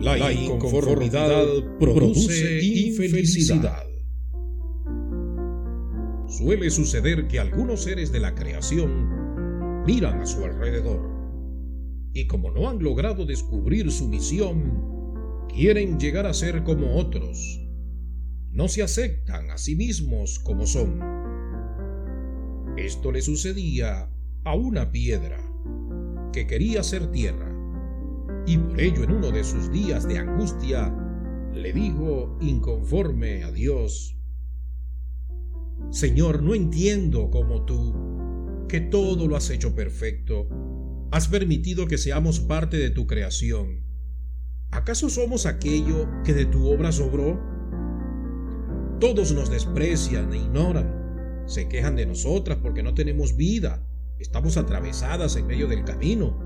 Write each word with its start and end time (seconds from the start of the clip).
La 0.00 0.32
inconformidad 0.32 1.44
produce 1.78 2.62
infelicidad. 2.62 3.84
Suele 6.28 6.70
suceder 6.70 7.28
que 7.28 7.38
algunos 7.38 7.82
seres 7.82 8.10
de 8.10 8.20
la 8.20 8.34
creación 8.34 9.84
miran 9.86 10.20
a 10.20 10.26
su 10.26 10.44
alrededor 10.44 11.14
y 12.12 12.26
como 12.26 12.50
no 12.50 12.68
han 12.68 12.82
logrado 12.82 13.24
descubrir 13.26 13.90
su 13.90 14.08
misión, 14.08 15.46
quieren 15.48 15.98
llegar 15.98 16.26
a 16.26 16.34
ser 16.34 16.62
como 16.62 16.96
otros. 16.96 17.60
No 18.50 18.68
se 18.68 18.82
aceptan 18.82 19.50
a 19.50 19.58
sí 19.58 19.74
mismos 19.74 20.38
como 20.38 20.66
son. 20.66 21.00
Esto 22.76 23.10
le 23.12 23.20
sucedía 23.20 24.10
a 24.44 24.54
una 24.54 24.92
piedra 24.92 25.38
que 26.32 26.46
quería 26.46 26.82
ser 26.82 27.10
tierra 27.10 27.53
y 28.46 28.58
por 28.58 28.80
ello 28.80 29.04
en 29.04 29.12
uno 29.12 29.30
de 29.30 29.44
sus 29.44 29.70
días 29.70 30.06
de 30.06 30.18
angustia 30.18 30.94
le 31.54 31.72
dijo 31.72 32.36
inconforme 32.40 33.44
a 33.44 33.50
Dios, 33.50 34.18
Señor, 35.90 36.42
no 36.42 36.54
entiendo 36.54 37.30
como 37.30 37.64
tú, 37.64 37.94
que 38.68 38.80
todo 38.80 39.28
lo 39.28 39.36
has 39.36 39.50
hecho 39.50 39.74
perfecto, 39.74 40.48
has 41.10 41.28
permitido 41.28 41.86
que 41.86 41.98
seamos 41.98 42.40
parte 42.40 42.76
de 42.76 42.90
tu 42.90 43.06
creación. 43.06 43.84
¿Acaso 44.72 45.08
somos 45.08 45.46
aquello 45.46 46.08
que 46.24 46.34
de 46.34 46.46
tu 46.46 46.68
obra 46.68 46.90
sobró? 46.90 47.40
Todos 48.98 49.32
nos 49.32 49.50
desprecian 49.50 50.32
e 50.32 50.38
ignoran, 50.38 51.44
se 51.46 51.68
quejan 51.68 51.94
de 51.96 52.06
nosotras 52.06 52.58
porque 52.60 52.82
no 52.82 52.94
tenemos 52.94 53.36
vida, 53.36 53.86
estamos 54.18 54.56
atravesadas 54.56 55.36
en 55.36 55.46
medio 55.46 55.68
del 55.68 55.84
camino 55.84 56.43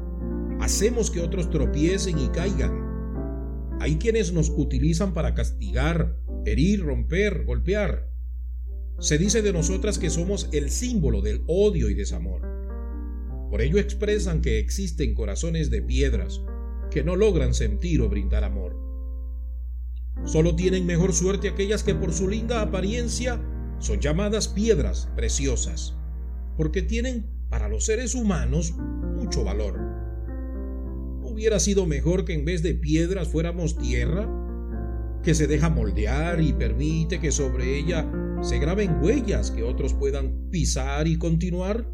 hacemos 0.61 1.11
que 1.11 1.21
otros 1.21 1.51
tropiecen 1.51 2.19
y 2.19 2.29
caigan. 2.29 3.79
Hay 3.81 3.97
quienes 3.97 4.33
nos 4.33 4.51
utilizan 4.51 5.15
para 5.15 5.35
castigar, 5.35 6.17
herir, 6.45 6.85
romper, 6.85 7.45
golpear. 7.45 8.11
Se 8.99 9.19
dice 9.19 9.43
de 9.43 9.53
nosotras 9.53 9.99
que 9.99 10.11
somos 10.11 10.49
el 10.53 10.71
símbolo 10.71 11.23
del 11.23 11.43
odio 11.47 11.89
y 11.89 11.95
desamor. 11.95 12.43
Por 13.51 13.63
ello 13.63 13.79
expresan 13.79 14.43
que 14.43 14.59
existen 14.59 15.15
corazones 15.15 15.71
de 15.71 15.81
piedras 15.81 16.43
que 16.91 17.05
no 17.05 17.17
logran 17.17 17.55
sentir 17.55 18.01
o 18.01 18.09
brindar 18.09 18.45
amor. 18.45 18.77
Solo 20.25 20.57
tienen 20.57 20.85
mejor 20.85 21.13
suerte 21.13 21.49
aquellas 21.49 21.85
que 21.85 21.95
por 21.95 22.13
su 22.13 22.29
linda 22.29 22.61
apariencia 22.61 23.41
son 23.79 24.01
llamadas 24.01 24.49
piedras 24.49 25.09
preciosas, 25.15 25.95
porque 26.57 26.83
tienen 26.83 27.27
para 27.49 27.69
los 27.69 27.87
seres 27.87 28.17
humanos 28.17 28.73
mucho 28.73 29.45
valor 29.45 29.88
hubiera 31.39 31.61
sido 31.61 31.87
mejor 31.87 32.25
que 32.25 32.35
en 32.35 32.45
vez 32.45 32.65
de 32.65 32.75
piedras 32.75 33.29
fuéramos 33.29 33.79
tierra? 33.79 34.29
Que 35.23 35.37
se 35.37 35.47
deja 35.47 35.71
moldear 35.71 36.41
y 36.41 36.53
permite 36.53 37.21
que 37.21 37.31
sobre 37.31 37.79
ella 37.79 38.11
se 38.43 38.59
graben 38.59 38.99
huellas 39.01 39.53
que 39.53 39.63
otros 39.63 39.95
puedan 39.95 40.51
pisar 40.51 41.07
y 41.07 41.17
continuar. 41.17 41.89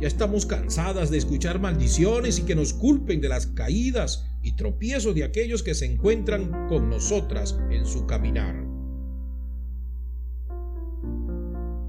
Ya 0.00 0.06
estamos 0.06 0.46
cansadas 0.46 1.10
de 1.10 1.18
escuchar 1.18 1.58
maldiciones 1.58 2.38
y 2.38 2.42
que 2.42 2.54
nos 2.54 2.72
culpen 2.72 3.20
de 3.20 3.28
las 3.28 3.48
caídas 3.48 4.30
y 4.44 4.54
tropiezos 4.54 5.16
de 5.16 5.24
aquellos 5.24 5.64
que 5.64 5.74
se 5.74 5.86
encuentran 5.86 6.68
con 6.68 6.88
nosotras 6.88 7.58
en 7.72 7.84
su 7.84 8.06
caminar. 8.06 8.54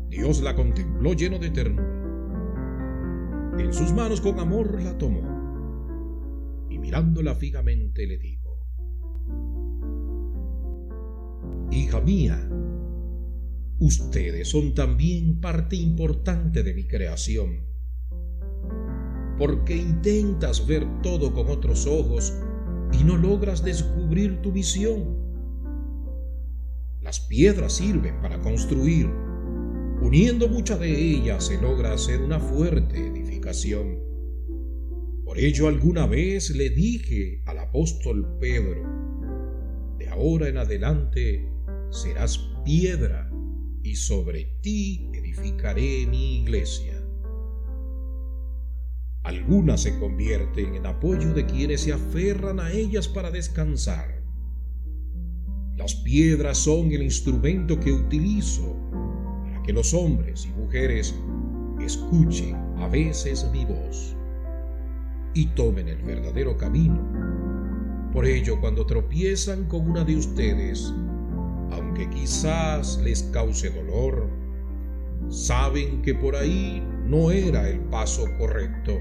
Dios 0.09 0.41
la 0.41 0.55
contempló 0.55 1.13
lleno 1.13 1.37
de 1.37 1.51
ternura. 1.51 1.93
En 3.59 3.71
sus 3.71 3.91
manos 3.91 4.21
con 4.21 4.39
amor 4.39 4.81
la 4.81 4.97
tomó 4.97 5.34
mirándola 6.85 7.33
fijamente 7.33 8.05
le 8.05 8.19
dijo, 8.19 8.59
Hija 11.71 11.99
mía, 11.99 12.47
ustedes 13.79 14.49
son 14.49 14.75
también 14.75 15.41
parte 15.41 15.75
importante 15.77 16.61
de 16.61 16.75
mi 16.75 16.85
creación, 16.85 17.65
porque 19.39 19.75
intentas 19.75 20.67
ver 20.67 20.85
todo 21.01 21.33
con 21.33 21.49
otros 21.49 21.87
ojos 21.87 22.33
y 22.93 23.03
no 23.03 23.17
logras 23.17 23.63
descubrir 23.63 24.43
tu 24.43 24.51
visión. 24.51 25.17
Las 27.01 27.19
piedras 27.19 27.73
sirven 27.73 28.21
para 28.21 28.39
construir. 28.41 29.09
Uniendo 30.01 30.47
muchas 30.49 30.79
de 30.79 30.95
ellas 30.95 31.45
se 31.45 31.59
logra 31.59 31.93
hacer 31.93 32.21
una 32.21 32.39
fuerte 32.39 33.07
edificación. 33.07 34.14
Por 35.35 35.43
ello 35.43 35.67
alguna 35.67 36.07
vez 36.07 36.49
le 36.51 36.69
dije 36.69 37.41
al 37.45 37.59
apóstol 37.59 38.37
Pedro, 38.39 38.81
de 39.97 40.07
ahora 40.07 40.47
en 40.47 40.57
adelante 40.57 41.45
serás 41.89 42.37
piedra 42.63 43.29
y 43.83 43.97
sobre 43.97 44.45
ti 44.61 45.09
edificaré 45.13 46.07
mi 46.07 46.37
iglesia. 46.37 47.05
Algunas 49.23 49.81
se 49.81 49.99
convierten 49.99 50.73
en 50.73 50.85
apoyo 50.85 51.33
de 51.33 51.45
quienes 51.45 51.81
se 51.81 51.91
aferran 51.91 52.61
a 52.61 52.71
ellas 52.71 53.09
para 53.09 53.29
descansar. 53.29 54.23
Las 55.75 55.95
piedras 55.95 56.59
son 56.59 56.93
el 56.93 57.01
instrumento 57.01 57.77
que 57.77 57.91
utilizo 57.91 58.73
para 59.43 59.61
que 59.63 59.73
los 59.73 59.93
hombres 59.93 60.45
y 60.45 60.57
mujeres 60.57 61.13
escuchen 61.81 62.55
a 62.77 62.87
veces 62.87 63.45
mi 63.51 63.65
voz 63.65 64.15
y 65.35 65.47
tomen 65.47 65.89
el 65.89 66.01
verdadero 66.01 66.57
camino. 66.57 66.99
Por 68.11 68.25
ello, 68.25 68.59
cuando 68.59 68.85
tropiezan 68.85 69.65
con 69.65 69.87
una 69.89 70.03
de 70.05 70.15
ustedes, 70.15 70.91
aunque 71.71 72.09
quizás 72.09 72.97
les 73.03 73.23
cause 73.23 73.69
dolor, 73.69 74.29
saben 75.29 76.01
que 76.01 76.15
por 76.15 76.35
ahí 76.35 76.81
no 77.05 77.29
era 77.31 77.69
el 77.69 77.79
paso 77.81 78.25
correcto, 78.39 78.93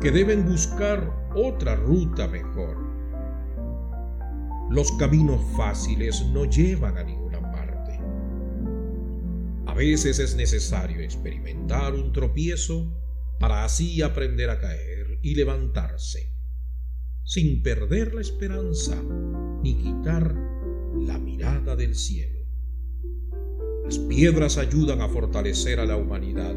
que 0.00 0.10
deben 0.10 0.46
buscar 0.46 1.30
otra 1.36 1.76
ruta 1.76 2.26
mejor. 2.26 2.78
Los 4.70 4.90
caminos 4.92 5.40
fáciles 5.56 6.24
no 6.32 6.46
llevan 6.46 6.96
a 6.96 7.04
ninguna 7.04 7.40
parte. 7.52 8.00
A 9.66 9.74
veces 9.74 10.18
es 10.18 10.34
necesario 10.34 11.00
experimentar 11.00 11.92
un 11.92 12.12
tropiezo 12.12 12.90
para 13.38 13.64
así 13.64 14.02
aprender 14.02 14.50
a 14.50 14.60
caer 14.60 15.18
y 15.22 15.34
levantarse, 15.34 16.32
sin 17.24 17.62
perder 17.62 18.14
la 18.14 18.20
esperanza 18.20 19.00
ni 19.62 19.74
quitar 19.76 20.34
la 20.94 21.18
mirada 21.18 21.76
del 21.76 21.94
cielo. 21.94 22.40
Las 23.84 23.98
piedras 23.98 24.56
ayudan 24.56 25.02
a 25.02 25.08
fortalecer 25.08 25.78
a 25.80 25.84
la 25.84 25.96
humanidad. 25.96 26.54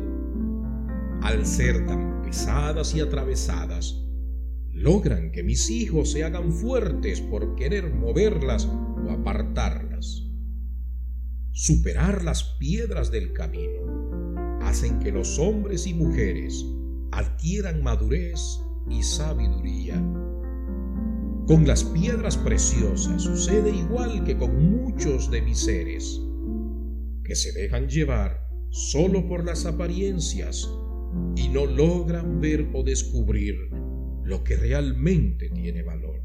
Al 1.22 1.46
ser 1.46 1.86
tan 1.86 2.22
pesadas 2.22 2.96
y 2.96 3.02
atravesadas, 3.02 4.02
logran 4.72 5.32
que 5.32 5.44
mis 5.44 5.70
hijos 5.70 6.12
se 6.12 6.24
hagan 6.24 6.54
fuertes 6.54 7.20
por 7.20 7.56
querer 7.56 7.94
moverlas 7.94 8.66
o 8.66 9.12
apartarlas. 9.12 9.87
Superar 11.60 12.24
las 12.24 12.44
piedras 12.60 13.10
del 13.10 13.34
camino 13.34 14.60
hacen 14.62 15.00
que 15.00 15.12
los 15.12 15.40
hombres 15.40 15.88
y 15.88 15.96
mujeres 15.96 16.64
adquieran 17.12 17.82
madurez 17.82 18.62
y 18.92 19.02
sabiduría. 19.02 19.96
Con 21.48 21.66
las 21.66 21.84
piedras 21.84 22.38
preciosas 22.38 23.24
sucede 23.24 23.72
igual 23.72 24.24
que 24.24 24.38
con 24.38 24.70
muchos 24.70 25.32
de 25.32 25.42
mis 25.42 25.58
seres, 25.58 26.22
que 27.24 27.34
se 27.34 27.52
dejan 27.54 27.88
llevar 27.88 28.48
solo 28.70 29.28
por 29.28 29.44
las 29.44 29.66
apariencias 29.66 30.70
y 31.36 31.50
no 31.50 31.66
logran 31.66 32.40
ver 32.40 32.70
o 32.76 32.84
descubrir 32.84 33.56
lo 34.24 34.44
que 34.44 34.58
realmente 34.58 35.50
tiene 35.50 35.82
valor. 35.82 36.22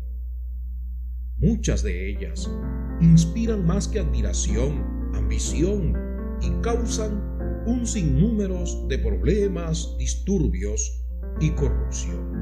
Muchas 1.38 1.82
de 1.82 2.10
ellas 2.10 2.50
inspiran 3.00 3.64
más 3.64 3.88
que 3.88 3.98
admiración, 3.98 5.01
ambición 5.14 5.96
y 6.40 6.50
causan 6.62 7.32
un 7.66 7.86
sinnúmero 7.86 8.64
de 8.88 8.98
problemas, 8.98 9.96
disturbios 9.98 11.04
y 11.40 11.50
corrupción. 11.50 12.32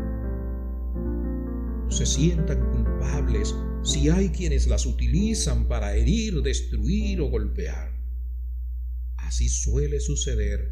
No 1.85 1.91
se 1.91 2.07
sientan 2.07 2.71
culpables 2.71 3.55
si 3.83 4.09
hay 4.09 4.31
quienes 4.31 4.67
las 4.67 4.87
utilizan 4.87 5.67
para 5.69 5.95
herir, 5.95 6.43
destruir 6.43 7.21
o 7.21 7.29
golpear. 7.29 7.93
Así 9.17 9.49
suele 9.49 10.01
suceder 10.01 10.69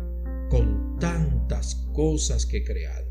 con 0.51 0.99
tantas 0.99 1.87
cosas 1.93 2.47
que 2.47 2.59
he 2.59 2.65
creado 2.65 3.09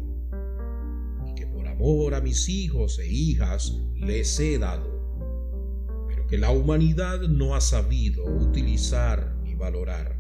y 1.28 1.36
que 1.36 1.48
por 1.48 1.68
amor 1.68 2.14
a 2.16 2.22
mis 2.22 2.50
hijos 2.50 3.00
e 3.00 3.08
hijas 3.08 3.78
les 3.96 4.40
he 4.40 4.58
dado, 4.58 4.97
que 6.28 6.38
la 6.38 6.52
humanidad 6.52 7.22
no 7.22 7.56
ha 7.56 7.62
sabido 7.62 8.26
utilizar 8.26 9.36
ni 9.44 9.56
valorar. 9.56 10.18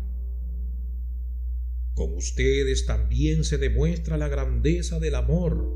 Con 1.95 2.15
ustedes 2.15 2.86
también 2.86 3.44
se 3.44 3.57
demuestra 3.57 4.18
la 4.18 4.27
grandeza 4.27 5.00
del 5.00 5.15
amor, 5.15 5.74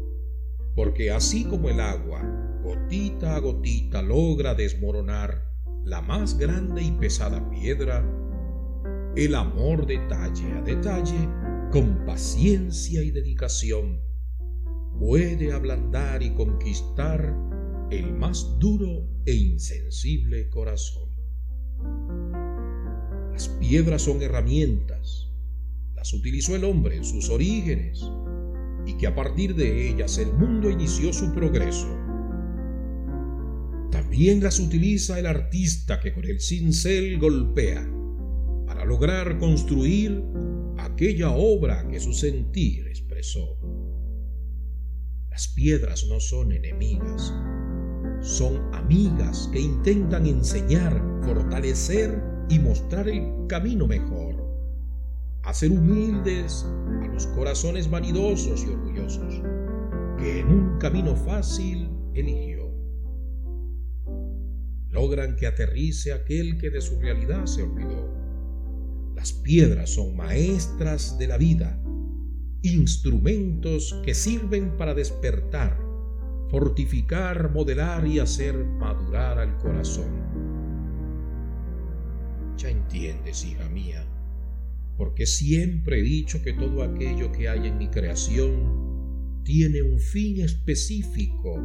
porque 0.75 1.11
así 1.11 1.45
como 1.45 1.69
el 1.69 1.79
agua 1.79 2.21
gotita 2.63 3.35
a 3.35 3.39
gotita 3.39 4.01
logra 4.01 4.53
desmoronar 4.53 5.51
la 5.83 6.01
más 6.01 6.37
grande 6.37 6.83
y 6.83 6.91
pesada 6.91 7.49
piedra, 7.49 8.05
el 9.15 9.35
amor 9.35 9.85
detalle 9.87 10.53
a 10.53 10.61
detalle, 10.61 11.27
con 11.71 12.05
paciencia 12.05 13.01
y 13.01 13.11
dedicación, 13.11 13.99
puede 14.99 15.51
ablandar 15.51 16.21
y 16.21 16.33
conquistar 16.35 17.35
el 17.91 18.13
más 18.13 18.57
duro 18.57 19.05
e 19.25 19.33
insensible 19.33 20.49
corazón. 20.49 21.09
Las 23.33 23.49
piedras 23.49 24.03
son 24.03 24.21
herramientas, 24.21 25.29
las 25.93 26.13
utilizó 26.13 26.55
el 26.55 26.63
hombre 26.63 26.95
en 26.95 27.03
sus 27.03 27.29
orígenes, 27.29 28.01
y 28.85 28.93
que 28.93 29.07
a 29.07 29.13
partir 29.15 29.55
de 29.55 29.89
ellas 29.89 30.17
el 30.17 30.31
mundo 30.33 30.69
inició 30.69 31.11
su 31.11 31.33
progreso. 31.33 31.87
También 33.91 34.41
las 34.41 34.59
utiliza 34.59 35.19
el 35.19 35.25
artista 35.25 35.99
que 35.99 36.13
con 36.13 36.23
el 36.23 36.39
cincel 36.39 37.19
golpea 37.19 37.87
para 38.65 38.85
lograr 38.85 39.37
construir 39.37 40.23
aquella 40.77 41.31
obra 41.31 41.87
que 41.89 41.99
su 41.99 42.13
sentir 42.13 42.87
expresó. 42.87 43.59
Las 45.29 45.49
piedras 45.49 46.05
no 46.07 46.19
son 46.19 46.51
enemigas, 46.51 47.33
son 48.21 48.73
amigas 48.73 49.49
que 49.51 49.59
intentan 49.59 50.25
enseñar, 50.25 51.01
fortalecer 51.23 52.21
y 52.49 52.59
mostrar 52.59 53.09
el 53.09 53.47
camino 53.47 53.87
mejor. 53.87 54.35
Hacer 55.43 55.71
humildes 55.71 56.65
a 57.01 57.07
los 57.07 57.25
corazones 57.27 57.89
vanidosos 57.89 58.63
y 58.63 58.69
orgullosos 58.69 59.41
que 60.19 60.39
en 60.39 60.47
un 60.49 60.77
camino 60.77 61.15
fácil 61.15 61.89
eligió. 62.13 62.69
Logran 64.89 65.35
que 65.35 65.47
aterrice 65.47 66.13
aquel 66.13 66.59
que 66.59 66.69
de 66.69 66.81
su 66.81 66.99
realidad 66.99 67.45
se 67.47 67.63
olvidó. 67.63 68.13
Las 69.15 69.33
piedras 69.33 69.91
son 69.91 70.15
maestras 70.15 71.17
de 71.17 71.27
la 71.27 71.37
vida, 71.37 71.81
instrumentos 72.61 73.99
que 74.03 74.13
sirven 74.13 74.77
para 74.77 74.93
despertar, 74.93 75.80
fortificar, 76.51 77.49
modelar 77.51 78.05
y 78.05 78.19
hacer 78.19 78.53
madurar 78.53 79.39
al 79.39 79.57
corazón. 79.57 80.11
Ya 82.57 82.69
entiendes, 82.69 83.45
hija 83.45 83.67
mía, 83.69 84.05
porque 84.97 85.25
siempre 85.25 85.99
he 85.99 86.03
dicho 86.03 86.41
que 86.43 86.51
todo 86.51 86.83
aquello 86.83 87.31
que 87.31 87.47
hay 87.47 87.67
en 87.67 87.77
mi 87.77 87.87
creación 87.87 89.41
tiene 89.43 89.81
un 89.81 89.97
fin 89.97 90.41
específico 90.41 91.57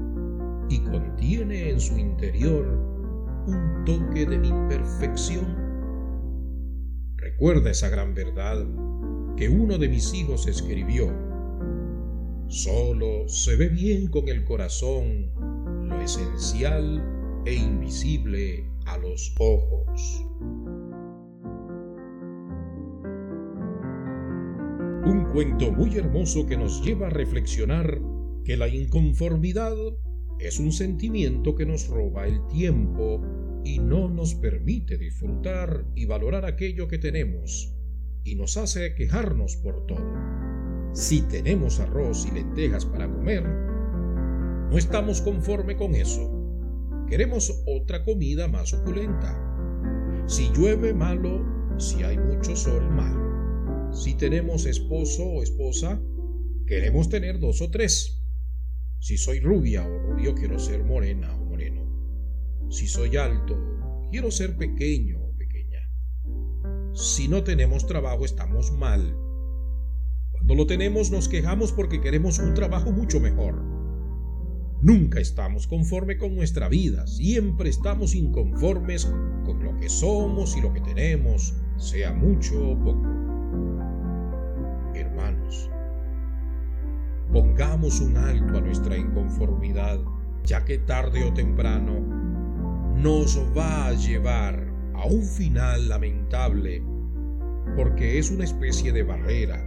y 0.70 0.78
contiene 0.78 1.70
en 1.70 1.80
su 1.80 1.98
interior 1.98 2.64
un 3.46 3.84
toque 3.84 4.24
de 4.24 4.38
mi 4.38 4.52
perfección. 4.68 5.66
Recuerda 7.16 7.72
esa 7.72 7.88
gran 7.88 8.14
verdad 8.14 8.64
que 9.36 9.48
uno 9.48 9.78
de 9.78 9.88
mis 9.88 10.14
hijos 10.14 10.46
escribió. 10.46 11.35
Solo 12.48 13.28
se 13.28 13.56
ve 13.56 13.68
bien 13.68 14.06
con 14.06 14.28
el 14.28 14.44
corazón 14.44 15.32
lo 15.88 16.00
esencial 16.00 17.42
e 17.44 17.54
invisible 17.54 18.64
a 18.86 18.98
los 18.98 19.34
ojos. 19.38 20.24
Un 25.04 25.28
cuento 25.32 25.72
muy 25.72 25.96
hermoso 25.96 26.46
que 26.46 26.56
nos 26.56 26.84
lleva 26.84 27.08
a 27.08 27.10
reflexionar 27.10 28.00
que 28.44 28.56
la 28.56 28.68
inconformidad 28.68 29.74
es 30.38 30.60
un 30.60 30.70
sentimiento 30.70 31.56
que 31.56 31.66
nos 31.66 31.88
roba 31.88 32.28
el 32.28 32.46
tiempo 32.46 33.20
y 33.64 33.80
no 33.80 34.08
nos 34.08 34.36
permite 34.36 34.98
disfrutar 34.98 35.84
y 35.96 36.04
valorar 36.04 36.44
aquello 36.44 36.86
que 36.86 36.98
tenemos 36.98 37.74
y 38.22 38.36
nos 38.36 38.56
hace 38.56 38.94
quejarnos 38.94 39.56
por 39.56 39.86
todo. 39.86 40.46
Si 40.96 41.20
tenemos 41.20 41.78
arroz 41.78 42.26
y 42.26 42.30
lentejas 42.30 42.86
para 42.86 43.06
comer, 43.06 43.42
no 43.44 44.78
estamos 44.78 45.20
conforme 45.20 45.76
con 45.76 45.94
eso. 45.94 46.32
Queremos 47.06 47.62
otra 47.66 48.02
comida 48.02 48.48
más 48.48 48.72
opulenta. 48.72 50.24
Si 50.26 50.48
llueve, 50.54 50.94
malo. 50.94 51.44
Si 51.76 52.02
hay 52.02 52.16
mucho 52.16 52.56
sol, 52.56 52.88
malo. 52.88 53.92
Si 53.92 54.14
tenemos 54.14 54.64
esposo 54.64 55.22
o 55.26 55.42
esposa, 55.42 56.00
queremos 56.66 57.10
tener 57.10 57.40
dos 57.40 57.60
o 57.60 57.70
tres. 57.70 58.26
Si 58.98 59.18
soy 59.18 59.40
rubia 59.40 59.86
o 59.86 59.98
rubio, 59.98 60.34
quiero 60.34 60.58
ser 60.58 60.82
morena 60.82 61.36
o 61.36 61.44
moreno. 61.44 62.70
Si 62.70 62.86
soy 62.86 63.18
alto, 63.18 63.54
quiero 64.10 64.30
ser 64.30 64.56
pequeño 64.56 65.22
o 65.22 65.36
pequeña. 65.36 65.92
Si 66.94 67.28
no 67.28 67.44
tenemos 67.44 67.86
trabajo, 67.86 68.24
estamos 68.24 68.72
mal. 68.72 69.25
Cuando 70.46 70.62
lo 70.62 70.66
tenemos, 70.66 71.10
nos 71.10 71.28
quejamos 71.28 71.72
porque 71.72 72.00
queremos 72.00 72.38
un 72.38 72.54
trabajo 72.54 72.92
mucho 72.92 73.18
mejor. 73.18 73.62
Nunca 74.80 75.18
estamos 75.18 75.66
conforme 75.66 76.18
con 76.18 76.36
nuestra 76.36 76.68
vida, 76.68 77.06
siempre 77.06 77.68
estamos 77.68 78.14
inconformes 78.14 79.06
con 79.44 79.64
lo 79.64 79.76
que 79.78 79.88
somos 79.88 80.56
y 80.56 80.60
lo 80.60 80.72
que 80.72 80.80
tenemos, 80.80 81.54
sea 81.76 82.12
mucho 82.12 82.70
o 82.70 82.78
poco. 82.78 83.26
Pongamos 87.32 88.00
un 88.00 88.16
alto 88.16 88.56
a 88.56 88.60
nuestra 88.60 88.96
inconformidad, 88.96 89.98
ya 90.44 90.64
que 90.64 90.78
tarde 90.78 91.24
o 91.24 91.34
temprano 91.34 92.00
nos 92.94 93.36
va 93.56 93.88
a 93.88 93.92
llevar 93.94 94.72
a 94.94 95.06
un 95.06 95.22
final 95.22 95.88
lamentable, 95.88 96.82
porque 97.76 98.18
es 98.18 98.30
una 98.30 98.44
especie 98.44 98.92
de 98.92 99.02
barrera 99.02 99.65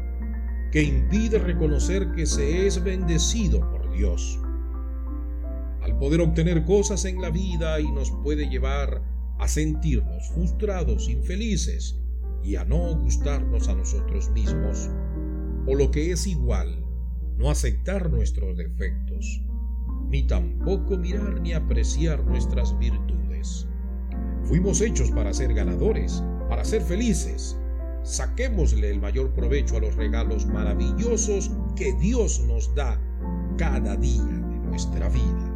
que 0.71 0.83
impide 0.83 1.39
reconocer 1.39 2.12
que 2.12 2.25
se 2.25 2.68
es 2.68 2.83
bendecido 2.83 3.60
por 3.71 3.92
Dios. 3.92 4.39
Al 5.81 5.98
poder 5.98 6.21
obtener 6.21 6.66
cosas 6.66 7.06
en 7.06 7.21
la 7.21 7.30
vida 7.30 7.80
y 7.80 7.92
nos 7.92 8.12
puede 8.24 8.50
llevar 8.50 9.01
a 9.39 9.48
sentirnos 9.48 10.30
frustrados, 10.33 11.10
infelices 11.10 11.98
y 12.44 12.56
a 12.56 12.66
no 12.66 12.95
gustarnos 12.95 13.68
a 13.68 13.75
nosotros 13.75 14.30
mismos, 14.31 14.89
o 15.66 15.75
lo 15.75 15.89
que 15.92 16.12
es 16.12 16.27
igual, 16.27 16.86
no 17.38 17.50
aceptar 17.50 18.12
nuestros 18.12 18.57
defectos, 18.57 19.42
ni 20.10 20.24
tampoco 20.24 20.98
mirar 20.98 21.42
ni 21.42 21.54
apreciar 21.54 22.24
nuestras 22.25 22.78
virtudes. 22.78 23.68
Fuimos 24.44 24.81
hechos 24.81 25.11
para 25.11 25.33
ser 25.33 25.54
ganadores, 25.54 26.23
para 26.49 26.66
ser 26.66 26.81
felices. 26.81 27.57
Saquémosle 28.03 28.89
el 28.89 28.99
mayor 28.99 29.31
provecho 29.33 29.77
a 29.77 29.79
los 29.79 29.95
regalos 29.95 30.45
maravillosos 30.45 31.51
que 31.75 31.94
Dios 31.94 32.39
nos 32.47 32.73
da 32.75 32.99
cada 33.57 33.95
día 33.97 34.23
de 34.23 34.59
nuestra 34.68 35.09
vida. 35.09 35.48